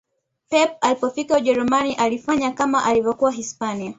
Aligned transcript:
pep 0.49 0.77
alipofika 0.81 1.37
ujerumani 1.37 1.93
alifanya 1.95 2.51
kama 2.51 2.83
alivyokuwa 2.85 3.31
hispania 3.31 3.89